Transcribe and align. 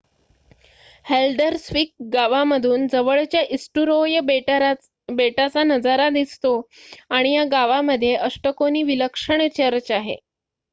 Haldarsvik 1.05 1.91
गावामधून 2.13 2.87
जवळच्या 2.87 3.41
Eysturoy 3.49 4.19
बेटाचा 5.09 5.63
नजारा 5.65 6.09
दिसतो 6.09 6.59
आणि 7.11 7.33
या 7.33 7.43
गावामध्ये 7.51 8.15
अष्टकोनी 8.17 8.83
विलक्षण 8.83 9.47
चर्च 9.57 9.91
आहे 9.93 10.15